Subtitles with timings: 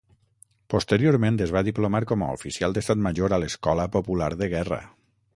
[0.73, 4.81] Posteriorment es va diplomar com a oficial d'Estat Major a l'Escola Popular de Guerra.